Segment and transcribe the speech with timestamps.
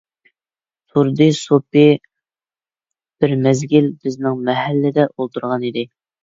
[0.93, 1.83] تۇردى سوپى
[3.19, 5.87] بىر مەزگىل بىزنىڭ مەھەللىدە ئولتۇرغانىدى.